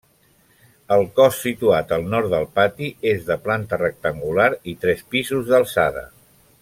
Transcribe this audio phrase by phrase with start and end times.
[0.95, 6.05] El cos situat al nord del pati és de planta rectangular i tres pisos d'alçada.